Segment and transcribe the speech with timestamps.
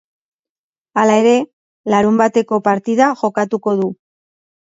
[1.01, 1.33] Hala ere,
[1.95, 3.93] larunbateko partida jokatuko du.